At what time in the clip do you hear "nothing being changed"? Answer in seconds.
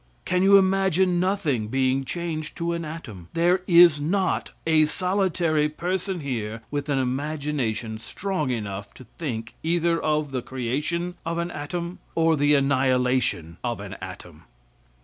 1.19-2.57